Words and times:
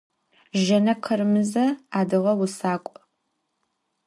Jjene 0.65 0.93
Khırımıze– 1.03 1.65
adıge 1.99 2.33
vusak'u. 2.39 2.95